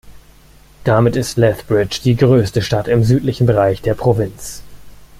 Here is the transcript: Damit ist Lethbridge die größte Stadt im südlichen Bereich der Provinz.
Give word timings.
Damit 0.83 1.15
ist 1.15 1.37
Lethbridge 1.37 1.99
die 2.03 2.15
größte 2.15 2.63
Stadt 2.63 2.87
im 2.87 3.03
südlichen 3.03 3.45
Bereich 3.45 3.83
der 3.83 3.93
Provinz. 3.93 4.63